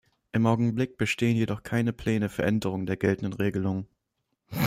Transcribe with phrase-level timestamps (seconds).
[0.31, 3.85] Im Augenblick bestehen jedoch keine Pläne für Änderungen der geltenden Regelungen.